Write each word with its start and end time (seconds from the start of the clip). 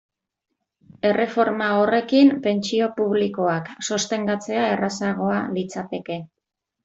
Erreforma 1.09 1.67
horrekin, 1.81 2.31
pentsio 2.47 2.87
publikoak 3.01 3.69
sostengatzea 3.89 4.63
errazagoa 4.77 5.37
litzateke. 5.59 6.19